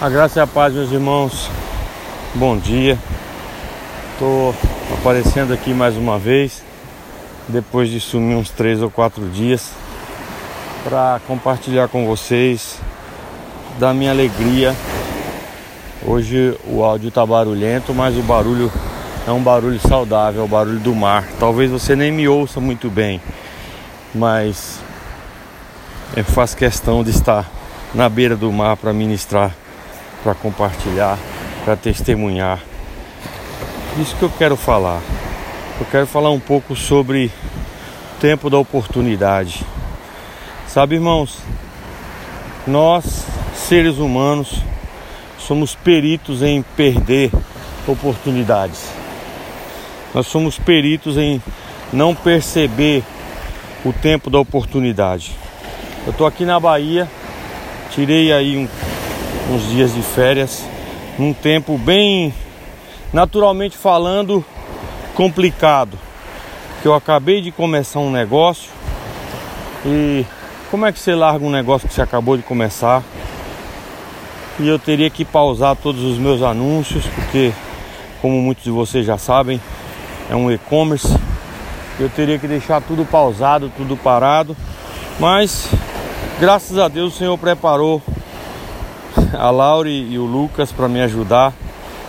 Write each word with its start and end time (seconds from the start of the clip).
A 0.00 0.08
graça 0.08 0.38
e 0.38 0.42
a 0.42 0.46
paz, 0.46 0.72
meus 0.72 0.90
irmãos. 0.90 1.50
Bom 2.34 2.56
dia. 2.56 2.98
Tô 4.18 4.54
aparecendo 4.94 5.52
aqui 5.52 5.74
mais 5.74 5.94
uma 5.94 6.18
vez, 6.18 6.62
depois 7.46 7.90
de 7.90 8.00
sumir 8.00 8.34
uns 8.34 8.48
três 8.48 8.80
ou 8.80 8.90
quatro 8.90 9.28
dias, 9.28 9.72
para 10.82 11.20
compartilhar 11.26 11.88
com 11.88 12.06
vocês 12.06 12.78
da 13.78 13.92
minha 13.92 14.10
alegria. 14.10 14.74
Hoje 16.06 16.56
o 16.66 16.82
áudio 16.82 17.10
tá 17.10 17.26
barulhento, 17.26 17.92
mas 17.92 18.16
o 18.16 18.22
barulho 18.22 18.72
é 19.28 19.30
um 19.30 19.42
barulho 19.42 19.78
saudável, 19.86 20.40
é 20.40 20.44
o 20.46 20.48
barulho 20.48 20.80
do 20.80 20.94
mar. 20.94 21.28
Talvez 21.38 21.70
você 21.70 21.94
nem 21.94 22.10
me 22.10 22.26
ouça 22.26 22.58
muito 22.58 22.88
bem, 22.88 23.20
mas 24.14 24.80
faço 26.24 26.56
questão 26.56 27.04
de 27.04 27.10
estar 27.10 27.46
na 27.94 28.08
beira 28.08 28.34
do 28.34 28.50
mar 28.50 28.78
para 28.78 28.94
ministrar 28.94 29.54
para 30.22 30.34
compartilhar, 30.34 31.18
para 31.64 31.76
testemunhar. 31.76 32.60
Isso 33.98 34.16
que 34.16 34.22
eu 34.22 34.30
quero 34.30 34.56
falar. 34.56 35.00
Eu 35.80 35.86
quero 35.90 36.06
falar 36.06 36.30
um 36.30 36.40
pouco 36.40 36.76
sobre 36.76 37.26
o 37.26 38.20
tempo 38.20 38.50
da 38.50 38.58
oportunidade. 38.58 39.64
Sabe, 40.68 40.96
irmãos, 40.96 41.38
nós, 42.66 43.24
seres 43.54 43.98
humanos, 43.98 44.62
somos 45.38 45.74
peritos 45.74 46.42
em 46.42 46.62
perder 46.62 47.30
oportunidades. 47.86 48.90
Nós 50.14 50.26
somos 50.26 50.58
peritos 50.58 51.16
em 51.16 51.42
não 51.92 52.14
perceber 52.14 53.02
o 53.84 53.92
tempo 53.92 54.30
da 54.30 54.38
oportunidade. 54.38 55.34
Eu 56.04 56.12
estou 56.12 56.26
aqui 56.26 56.44
na 56.44 56.60
Bahia, 56.60 57.08
tirei 57.90 58.32
aí 58.32 58.56
um 58.56 58.68
uns 59.50 59.68
dias 59.68 59.92
de 59.92 60.00
férias, 60.00 60.64
num 61.18 61.32
tempo 61.32 61.76
bem, 61.76 62.32
naturalmente 63.12 63.76
falando, 63.76 64.44
complicado. 65.14 65.98
Que 66.80 66.86
eu 66.86 66.94
acabei 66.94 67.42
de 67.42 67.50
começar 67.50 67.98
um 67.98 68.10
negócio 68.10 68.70
e 69.84 70.24
como 70.70 70.86
é 70.86 70.92
que 70.92 71.00
você 71.00 71.14
larga 71.14 71.44
um 71.44 71.50
negócio 71.50 71.88
que 71.88 71.92
você 71.92 72.00
acabou 72.00 72.36
de 72.36 72.44
começar? 72.44 73.02
E 74.60 74.68
eu 74.68 74.78
teria 74.78 75.10
que 75.10 75.24
pausar 75.24 75.74
todos 75.74 76.02
os 76.04 76.16
meus 76.16 76.42
anúncios, 76.42 77.04
porque, 77.06 77.52
como 78.22 78.40
muitos 78.40 78.62
de 78.64 78.70
vocês 78.70 79.04
já 79.04 79.18
sabem, 79.18 79.60
é 80.30 80.36
um 80.36 80.50
e-commerce. 80.50 81.12
Eu 81.98 82.08
teria 82.08 82.38
que 82.38 82.46
deixar 82.46 82.80
tudo 82.82 83.04
pausado, 83.04 83.70
tudo 83.76 83.96
parado. 83.96 84.56
Mas, 85.18 85.68
graças 86.38 86.78
a 86.78 86.88
Deus, 86.88 87.14
o 87.14 87.18
Senhor 87.18 87.36
preparou 87.36 88.00
a 89.38 89.50
Laure 89.50 89.90
e 89.90 90.18
o 90.18 90.24
Lucas 90.24 90.72
para 90.72 90.88
me 90.88 91.00
ajudar 91.00 91.52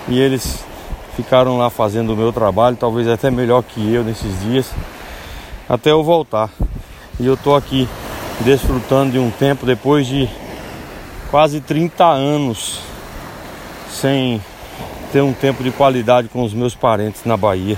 e 0.07 0.19
eles 0.19 0.63
ficaram 1.16 1.57
lá 1.57 1.69
fazendo 1.69 2.13
o 2.13 2.17
meu 2.17 2.31
trabalho, 2.31 2.75
talvez 2.75 3.07
até 3.07 3.30
melhor 3.30 3.63
que 3.63 3.94
eu 3.94 4.03
nesses 4.03 4.39
dias, 4.41 4.71
até 5.67 5.91
eu 5.91 6.03
voltar. 6.03 6.49
E 7.19 7.25
eu 7.25 7.38
tô 7.38 7.55
aqui 7.55 7.88
desfrutando 8.41 9.11
de 9.11 9.19
um 9.19 9.29
tempo 9.29 9.66
depois 9.66 10.07
de 10.07 10.27
quase 11.29 11.61
30 11.61 12.03
anos 12.03 12.79
sem 13.89 14.41
ter 15.11 15.22
um 15.22 15.33
tempo 15.33 15.63
de 15.63 15.72
qualidade 15.72 16.29
com 16.29 16.44
os 16.44 16.53
meus 16.53 16.73
parentes 16.73 17.23
na 17.25 17.35
Bahia. 17.38 17.77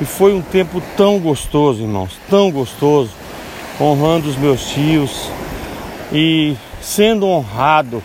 E 0.00 0.04
foi 0.04 0.34
um 0.34 0.42
tempo 0.42 0.82
tão 0.96 1.18
gostoso, 1.18 1.82
irmãos, 1.82 2.18
tão 2.28 2.50
gostoso, 2.50 3.10
honrando 3.80 4.28
os 4.28 4.36
meus 4.36 4.66
tios 4.68 5.28
e 6.12 6.56
sendo 6.80 7.26
honrado 7.26 8.02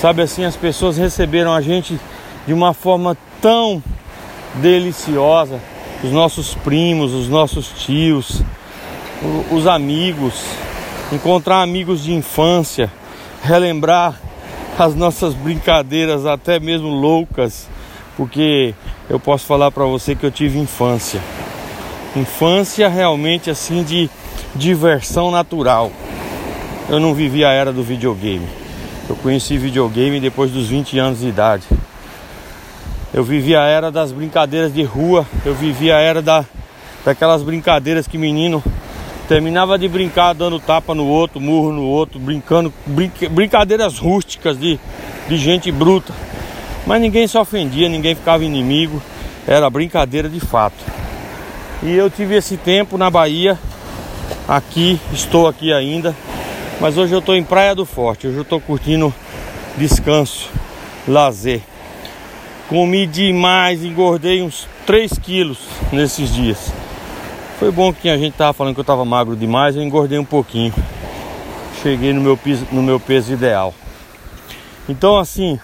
Sabe 0.00 0.22
assim, 0.22 0.44
as 0.44 0.54
pessoas 0.54 0.96
receberam 0.96 1.52
a 1.52 1.60
gente 1.60 1.98
de 2.46 2.52
uma 2.52 2.72
forma 2.72 3.16
tão 3.42 3.82
deliciosa. 4.54 5.60
Os 6.04 6.12
nossos 6.12 6.54
primos, 6.54 7.12
os 7.12 7.28
nossos 7.28 7.68
tios, 7.84 8.40
os 9.50 9.66
amigos, 9.66 10.34
encontrar 11.12 11.62
amigos 11.62 12.04
de 12.04 12.12
infância, 12.12 12.92
relembrar 13.42 14.14
as 14.78 14.94
nossas 14.94 15.34
brincadeiras, 15.34 16.24
até 16.24 16.60
mesmo 16.60 16.88
loucas, 16.88 17.68
porque 18.16 18.74
eu 19.10 19.18
posso 19.18 19.44
falar 19.46 19.72
para 19.72 19.84
você 19.84 20.14
que 20.14 20.24
eu 20.24 20.30
tive 20.30 20.60
infância. 20.60 21.20
Infância 22.14 22.88
realmente 22.88 23.50
assim 23.50 23.82
de 23.82 24.08
diversão 24.54 25.32
natural. 25.32 25.90
Eu 26.88 27.00
não 27.00 27.12
vivi 27.12 27.44
a 27.44 27.50
era 27.50 27.72
do 27.72 27.82
videogame. 27.82 28.67
Eu 29.08 29.16
conheci 29.16 29.56
videogame 29.56 30.20
depois 30.20 30.50
dos 30.50 30.68
20 30.68 30.98
anos 30.98 31.20
de 31.20 31.28
idade. 31.28 31.64
Eu 33.12 33.24
vivi 33.24 33.56
a 33.56 33.64
era 33.64 33.90
das 33.90 34.12
brincadeiras 34.12 34.72
de 34.74 34.82
rua, 34.82 35.26
eu 35.46 35.54
vivi 35.54 35.90
a 35.90 35.98
era 35.98 36.20
da, 36.20 36.44
daquelas 37.02 37.42
brincadeiras 37.42 38.06
que 38.06 38.18
menino 38.18 38.62
terminava 39.26 39.78
de 39.78 39.88
brincar 39.88 40.34
dando 40.34 40.60
tapa 40.60 40.94
no 40.94 41.06
outro, 41.06 41.40
murro 41.40 41.72
no 41.72 41.84
outro, 41.84 42.18
brincando, 42.18 42.72
brinca, 42.86 43.28
brincadeiras 43.30 43.98
rústicas 43.98 44.58
de, 44.58 44.78
de 45.26 45.36
gente 45.38 45.72
bruta. 45.72 46.12
Mas 46.86 47.00
ninguém 47.00 47.26
se 47.26 47.38
ofendia, 47.38 47.88
ninguém 47.88 48.14
ficava 48.14 48.44
inimigo, 48.44 49.02
era 49.46 49.70
brincadeira 49.70 50.28
de 50.28 50.40
fato. 50.40 50.84
E 51.82 51.94
eu 51.94 52.10
tive 52.10 52.34
esse 52.36 52.58
tempo 52.58 52.98
na 52.98 53.08
Bahia, 53.08 53.58
aqui, 54.46 55.00
estou 55.12 55.48
aqui 55.48 55.72
ainda. 55.72 56.14
Mas 56.80 56.96
hoje 56.96 57.12
eu 57.12 57.18
estou 57.18 57.34
em 57.34 57.42
Praia 57.42 57.74
do 57.74 57.84
Forte, 57.84 58.28
hoje 58.28 58.36
eu 58.36 58.42
estou 58.42 58.60
curtindo 58.60 59.12
descanso, 59.76 60.48
lazer. 61.08 61.60
Comi 62.68 63.04
demais, 63.04 63.82
engordei 63.82 64.42
uns 64.42 64.68
3 64.86 65.18
quilos 65.18 65.58
nesses 65.90 66.32
dias. 66.32 66.72
Foi 67.58 67.72
bom 67.72 67.92
que 67.92 68.08
a 68.08 68.16
gente 68.16 68.34
tava 68.34 68.52
falando 68.52 68.74
que 68.74 68.80
eu 68.80 68.84
tava 68.84 69.04
magro 69.04 69.34
demais, 69.34 69.74
eu 69.74 69.82
engordei 69.82 70.20
um 70.20 70.24
pouquinho. 70.24 70.72
Cheguei 71.82 72.12
no 72.12 72.20
meu 72.20 72.36
peso, 72.36 72.64
no 72.70 72.80
meu 72.80 73.00
peso 73.00 73.32
ideal. 73.32 73.74
Então 74.88 75.18
assim, 75.18 75.58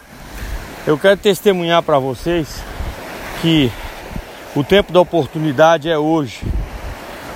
eu 0.85 0.99
quero 0.99 1.17
testemunhar 1.17 1.85
para 1.85 2.01
vocês 2.01 2.61
que 3.41 3.71
o 4.57 4.65
tempo 4.65 4.93
da 4.93 5.01
oportunidade 5.01 5.89
é 5.89 5.97
hoje. 5.97 6.41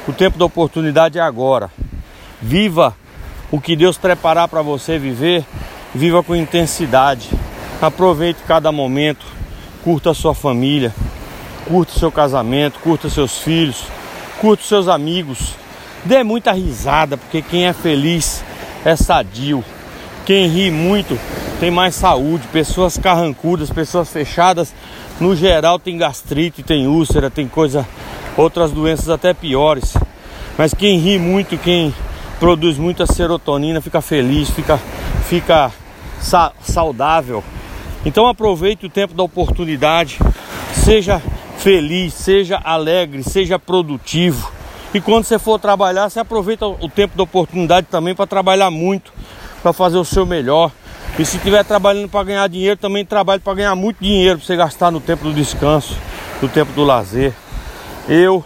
O 0.09 0.13
tempo 0.13 0.37
da 0.37 0.47
oportunidade 0.47 1.17
é 1.17 1.23
agora. 1.23 1.71
Viva 2.43 2.97
o 3.51 3.61
que 3.61 3.75
Deus 3.75 3.97
preparar 3.97 4.49
para 4.49 4.63
você 4.63 4.99
viver, 4.99 5.45
viva 5.95 6.23
com 6.23 6.37
intensidade. 6.37 7.29
Aproveite 7.81 8.41
cada 8.47 8.71
momento, 8.71 9.25
curta 9.83 10.11
a 10.11 10.15
sua 10.15 10.35
família, 10.35 10.95
curta 11.67 11.93
o 11.95 11.99
seu 11.99 12.13
casamento, 12.13 12.81
curta 12.81 13.09
seus 13.09 13.39
filhos, 13.39 13.85
curta 14.41 14.63
os 14.63 14.69
seus 14.69 14.89
amigos. 14.89 15.55
Dê 16.05 16.23
muita 16.23 16.53
risada, 16.53 17.17
porque 17.17 17.43
quem 17.43 17.67
é 17.67 17.73
feliz 17.73 18.45
é 18.85 18.95
sadio. 18.95 19.65
Quem 20.27 20.47
ri 20.47 20.71
muito 20.71 21.19
tem 21.59 21.71
mais 21.71 21.95
saúde. 21.95 22.47
Pessoas 22.49 22.99
carrancudas, 22.99 23.71
pessoas 23.71 24.11
fechadas, 24.11 24.75
no 25.19 25.35
geral 25.35 25.79
tem 25.79 25.97
gastrite, 25.97 26.63
tem 26.63 26.87
úlcera, 26.87 27.31
tem 27.31 27.49
coisa, 27.49 27.87
outras 28.37 28.71
doenças 28.71 29.09
até 29.09 29.33
piores. 29.33 29.97
Mas 30.57 30.75
quem 30.75 30.99
ri 30.99 31.19
muito, 31.19 31.57
quem 31.57 31.95
produz 32.39 32.79
muita 32.79 33.07
serotonina, 33.07 33.81
fica 33.81 34.01
feliz, 34.01 34.51
fica, 34.51 34.79
fica 35.25 35.73
sa 36.21 36.53
saudável. 36.63 37.43
Então 38.05 38.27
aproveite 38.27 38.87
o 38.87 38.91
tempo 38.91 39.15
da 39.15 39.23
oportunidade, 39.23 40.19
seja 40.73 41.21
feliz, 41.59 42.15
seja 42.15 42.61
alegre, 42.63 43.23
seja 43.23 43.59
produtivo. 43.59 44.51
E 44.95 45.01
quando 45.01 45.25
você 45.25 45.39
for 45.39 45.59
trabalhar, 45.59 46.09
você 46.09 46.21
aproveita 46.21 46.67
o 46.67 46.89
tempo 46.89 47.17
da 47.17 47.25
oportunidade 47.25 47.89
também 47.91 48.15
para 48.15 48.27
trabalhar 48.27 48.71
muito, 48.71 49.13
para 49.63 49.73
fazer 49.73 49.99
o 49.99 50.05
seu 50.05 50.25
melhor. 50.25 50.71
E 51.19 51.25
se 51.25 51.37
estiver 51.37 51.65
trabalhando 51.65 52.09
para 52.09 52.25
ganhar 52.25 52.49
dinheiro, 52.49 52.77
também 52.77 53.05
trabalhe 53.05 53.41
para 53.41 53.55
ganhar 53.55 53.75
muito 53.75 53.99
dinheiro 54.01 54.39
para 54.39 54.47
você 54.47 54.57
gastar 54.57 54.91
no 54.91 55.01
tempo 55.01 55.25
do 55.25 55.33
descanso, 55.33 55.97
no 56.41 56.49
tempo 56.49 56.73
do 56.73 56.85
lazer. 56.85 57.35
Eu 58.09 58.45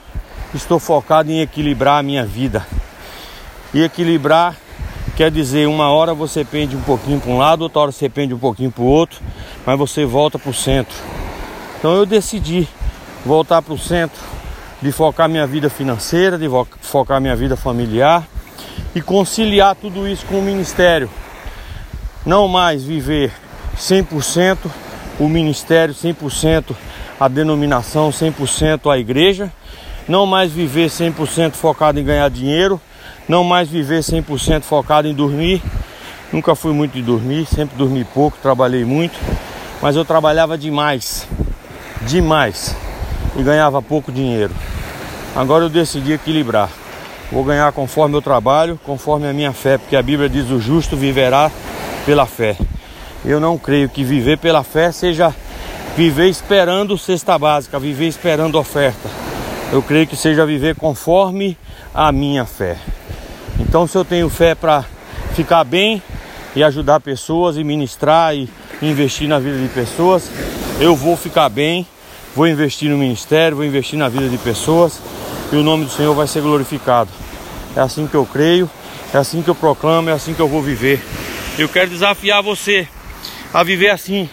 estou 0.54 0.80
focado 0.80 1.30
em 1.30 1.40
equilibrar 1.40 2.00
a 2.00 2.02
minha 2.02 2.24
vida. 2.24 2.66
E 3.74 3.82
equilibrar 3.82 4.56
quer 5.16 5.30
dizer, 5.30 5.68
uma 5.68 5.90
hora 5.90 6.14
você 6.14 6.44
pende 6.44 6.74
um 6.74 6.80
pouquinho 6.80 7.20
para 7.20 7.30
um 7.30 7.38
lado, 7.38 7.62
outra 7.62 7.80
hora 7.80 7.92
você 7.92 8.08
pende 8.08 8.32
um 8.32 8.38
pouquinho 8.38 8.70
para 8.70 8.82
o 8.82 8.86
outro, 8.86 9.20
mas 9.64 9.78
você 9.78 10.04
volta 10.04 10.38
para 10.38 10.50
o 10.50 10.54
centro. 10.54 10.96
Então 11.78 11.94
eu 11.94 12.06
decidi 12.06 12.66
voltar 13.24 13.62
para 13.62 13.74
o 13.74 13.78
centro, 13.78 14.20
de 14.80 14.90
focar 14.90 15.28
minha 15.28 15.46
vida 15.46 15.70
financeira, 15.70 16.38
de 16.38 16.46
focar 16.80 17.20
minha 17.20 17.36
vida 17.36 17.56
familiar 17.56 18.26
e 18.94 19.00
conciliar 19.00 19.76
tudo 19.76 20.08
isso 20.08 20.26
com 20.26 20.38
o 20.38 20.42
ministério. 20.42 21.08
Não 22.26 22.48
mais 22.48 22.82
viver 22.82 23.32
100% 23.76 24.58
o 25.20 25.28
ministério, 25.28 25.94
100% 25.94 26.74
a 27.20 27.28
denominação, 27.28 28.10
100% 28.10 28.90
a 28.92 28.98
igreja, 28.98 29.52
não 30.08 30.26
mais 30.26 30.50
viver 30.50 30.88
100% 30.88 31.52
focado 31.52 32.00
em 32.00 32.04
ganhar 32.04 32.28
dinheiro 32.28 32.80
não 33.28 33.44
mais 33.44 33.68
viver 33.68 34.00
100% 34.00 34.62
focado 34.62 35.08
em 35.08 35.14
dormir 35.14 35.62
Nunca 36.32 36.54
fui 36.54 36.72
muito 36.72 36.94
de 36.94 37.02
dormir, 37.02 37.44
sempre 37.44 37.76
dormi 37.76 38.04
pouco, 38.04 38.38
trabalhei 38.40 38.86
muito, 38.86 39.20
mas 39.82 39.96
eu 39.96 40.02
trabalhava 40.02 40.56
demais, 40.56 41.28
demais 42.06 42.74
e 43.36 43.42
ganhava 43.42 43.82
pouco 43.82 44.10
dinheiro. 44.10 44.54
Agora 45.36 45.64
eu 45.64 45.68
decidi 45.68 46.12
equilibrar. 46.12 46.70
Vou 47.30 47.44
ganhar 47.44 47.70
conforme 47.72 48.16
eu 48.16 48.22
trabalho, 48.22 48.80
conforme 48.82 49.28
a 49.28 49.32
minha 49.34 49.52
fé, 49.52 49.76
porque 49.76 49.94
a 49.94 50.02
Bíblia 50.02 50.26
diz: 50.26 50.48
o 50.48 50.58
justo 50.58 50.96
viverá 50.96 51.50
pela 52.06 52.24
fé. 52.24 52.56
Eu 53.22 53.38
não 53.38 53.58
creio 53.58 53.90
que 53.90 54.02
viver 54.02 54.38
pela 54.38 54.62
fé 54.62 54.90
seja 54.90 55.34
viver 55.94 56.30
esperando 56.30 56.96
cesta 56.96 57.38
básica, 57.38 57.78
viver 57.78 58.08
esperando 58.08 58.58
oferta. 58.58 59.10
Eu 59.70 59.82
creio 59.82 60.06
que 60.06 60.16
seja 60.16 60.46
viver 60.46 60.76
conforme 60.76 61.58
a 61.94 62.10
minha 62.10 62.46
fé. 62.46 62.78
Então, 63.62 63.86
se 63.86 63.96
eu 63.96 64.04
tenho 64.04 64.28
fé 64.28 64.54
para 64.54 64.84
ficar 65.34 65.64
bem 65.64 66.02
e 66.54 66.62
ajudar 66.62 67.00
pessoas 67.00 67.56
e 67.56 67.64
ministrar 67.64 68.34
e 68.34 68.48
investir 68.82 69.28
na 69.28 69.38
vida 69.38 69.58
de 69.58 69.68
pessoas, 69.68 70.30
eu 70.80 70.94
vou 70.94 71.16
ficar 71.16 71.48
bem, 71.48 71.86
vou 72.34 72.46
investir 72.46 72.90
no 72.90 72.98
ministério, 72.98 73.56
vou 73.56 73.64
investir 73.64 73.98
na 73.98 74.08
vida 74.08 74.28
de 74.28 74.36
pessoas 74.36 75.00
e 75.52 75.56
o 75.56 75.62
nome 75.62 75.84
do 75.84 75.90
Senhor 75.90 76.14
vai 76.14 76.26
ser 76.26 76.42
glorificado. 76.42 77.08
É 77.74 77.80
assim 77.80 78.06
que 78.06 78.14
eu 78.14 78.26
creio, 78.26 78.68
é 79.14 79.16
assim 79.16 79.40
que 79.40 79.48
eu 79.48 79.54
proclamo, 79.54 80.10
é 80.10 80.12
assim 80.12 80.34
que 80.34 80.40
eu 80.40 80.48
vou 80.48 80.60
viver. 80.60 81.00
Eu 81.58 81.68
quero 81.68 81.88
desafiar 81.88 82.42
você 82.42 82.86
a 83.54 83.62
viver 83.62 83.90
assim. 83.90 84.28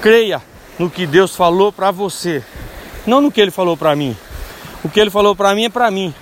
Creia 0.00 0.40
no 0.78 0.88
que 0.88 1.06
Deus 1.06 1.36
falou 1.36 1.72
para 1.72 1.90
você, 1.90 2.42
não 3.06 3.20
no 3.20 3.30
que 3.30 3.40
ele 3.40 3.50
falou 3.50 3.76
para 3.76 3.94
mim. 3.94 4.16
O 4.82 4.88
que 4.88 4.98
ele 4.98 5.10
falou 5.10 5.36
para 5.36 5.54
mim 5.54 5.64
é 5.64 5.68
para 5.68 5.90
mim. 5.90 6.14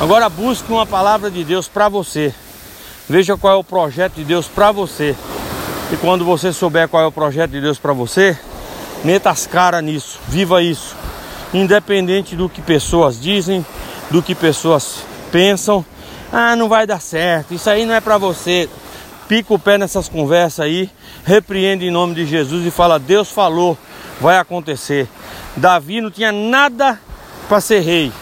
Agora 0.00 0.28
busque 0.28 0.72
uma 0.72 0.84
palavra 0.84 1.30
de 1.30 1.44
Deus 1.44 1.68
para 1.68 1.88
você. 1.88 2.34
Veja 3.08 3.36
qual 3.36 3.54
é 3.54 3.56
o 3.56 3.64
projeto 3.64 4.14
de 4.14 4.24
Deus 4.24 4.48
para 4.48 4.72
você. 4.72 5.14
E 5.92 5.96
quando 5.96 6.24
você 6.24 6.52
souber 6.52 6.88
qual 6.88 7.02
é 7.02 7.06
o 7.06 7.12
projeto 7.12 7.52
de 7.52 7.60
Deus 7.60 7.78
para 7.78 7.92
você, 7.92 8.36
meta 9.04 9.30
as 9.30 9.46
caras 9.46 9.84
nisso, 9.84 10.18
viva 10.26 10.62
isso. 10.62 10.96
Independente 11.52 12.34
do 12.34 12.48
que 12.48 12.60
pessoas 12.60 13.20
dizem, 13.20 13.64
do 14.10 14.20
que 14.20 14.34
pessoas 14.34 15.04
pensam, 15.30 15.84
ah, 16.32 16.56
não 16.56 16.68
vai 16.68 16.86
dar 16.86 17.00
certo, 17.00 17.54
isso 17.54 17.70
aí 17.70 17.86
não 17.86 17.94
é 17.94 18.00
para 18.00 18.18
você. 18.18 18.68
Pica 19.28 19.54
o 19.54 19.58
pé 19.58 19.78
nessas 19.78 20.08
conversas 20.08 20.60
aí, 20.60 20.90
repreende 21.24 21.86
em 21.86 21.90
nome 21.90 22.14
de 22.14 22.26
Jesus 22.26 22.66
e 22.66 22.70
fala: 22.70 22.98
Deus 22.98 23.30
falou, 23.30 23.78
vai 24.20 24.38
acontecer. 24.38 25.08
Davi 25.56 26.00
não 26.00 26.10
tinha 26.10 26.32
nada 26.32 27.00
para 27.48 27.60
ser 27.60 27.80
rei. 27.80 28.12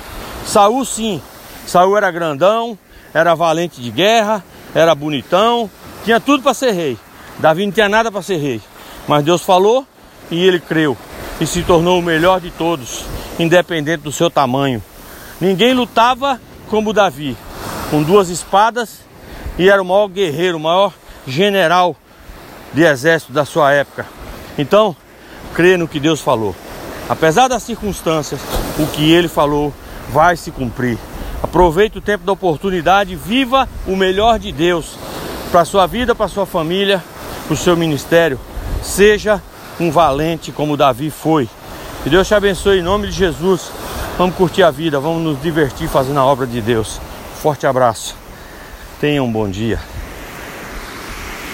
Saul 0.46 0.84
sim, 0.84 1.22
Saul 1.66 1.96
era 1.96 2.10
grandão, 2.10 2.78
era 3.14 3.34
valente 3.34 3.80
de 3.80 3.90
guerra, 3.90 4.44
era 4.74 4.94
bonitão, 4.94 5.70
tinha 6.04 6.20
tudo 6.20 6.42
para 6.42 6.54
ser 6.54 6.72
rei. 6.72 6.98
Davi 7.38 7.64
não 7.64 7.72
tinha 7.72 7.88
nada 7.88 8.10
para 8.10 8.22
ser 8.22 8.36
rei. 8.36 8.60
Mas 9.06 9.24
Deus 9.24 9.42
falou 9.42 9.86
e 10.30 10.44
ele 10.44 10.60
creu 10.60 10.96
e 11.40 11.46
se 11.46 11.62
tornou 11.62 11.98
o 11.98 12.02
melhor 12.02 12.40
de 12.40 12.50
todos, 12.50 13.04
independente 13.38 14.02
do 14.02 14.12
seu 14.12 14.30
tamanho. 14.30 14.82
Ninguém 15.40 15.74
lutava 15.74 16.40
como 16.68 16.92
Davi, 16.92 17.36
com 17.90 18.02
duas 18.02 18.28
espadas 18.28 19.00
e 19.58 19.68
era 19.68 19.82
o 19.82 19.84
maior 19.84 20.08
guerreiro, 20.08 20.56
o 20.56 20.60
maior 20.60 20.92
general 21.26 21.96
de 22.72 22.82
exército 22.82 23.32
da 23.32 23.44
sua 23.44 23.72
época. 23.72 24.06
Então, 24.56 24.96
crê 25.54 25.76
no 25.76 25.88
que 25.88 26.00
Deus 26.00 26.20
falou. 26.20 26.54
Apesar 27.08 27.48
das 27.48 27.62
circunstâncias, 27.62 28.40
o 28.78 28.86
que 28.86 29.12
ele 29.12 29.28
falou 29.28 29.72
vai 30.08 30.36
se 30.36 30.50
cumprir. 30.50 30.98
Aproveite 31.42 31.98
o 31.98 32.00
tempo 32.00 32.24
da 32.24 32.32
oportunidade, 32.32 33.16
viva 33.16 33.68
o 33.86 33.96
melhor 33.96 34.38
de 34.38 34.52
Deus 34.52 34.96
para 35.50 35.64
sua 35.64 35.86
vida, 35.86 36.14
para 36.14 36.28
sua 36.28 36.46
família, 36.46 37.02
para 37.46 37.54
o 37.54 37.56
seu 37.56 37.76
ministério. 37.76 38.38
Seja 38.82 39.42
um 39.78 39.90
valente 39.90 40.52
como 40.52 40.76
Davi 40.76 41.10
foi. 41.10 41.48
Que 42.02 42.10
Deus 42.10 42.26
te 42.26 42.34
abençoe 42.34 42.78
em 42.78 42.82
nome 42.82 43.08
de 43.08 43.12
Jesus. 43.12 43.70
Vamos 44.16 44.36
curtir 44.36 44.62
a 44.62 44.70
vida, 44.70 45.00
vamos 45.00 45.22
nos 45.22 45.42
divertir 45.42 45.88
fazendo 45.88 46.20
a 46.20 46.24
obra 46.24 46.46
de 46.46 46.60
Deus. 46.60 47.00
Forte 47.40 47.66
abraço. 47.66 48.16
Tenha 49.00 49.22
um 49.22 49.30
bom 49.30 49.48
dia. 49.48 49.80